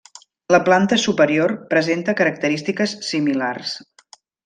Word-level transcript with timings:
La 0.55 0.59
planta 0.69 0.97
superior 1.01 1.53
presenta 1.75 2.15
característiques 2.23 2.97
similars. 3.13 3.79